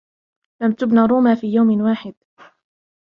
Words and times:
لم 0.61 0.71
تبن 0.73 0.99
روما 1.05 1.35
في 1.35 1.47
يوم 1.53 1.81
واحد. 1.81 2.15